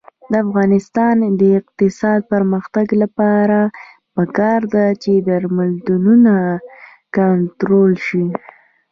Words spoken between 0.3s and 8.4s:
د افغانستان د اقتصادي پرمختګ لپاره پکار ده چې درملتونونه کنټرول شي.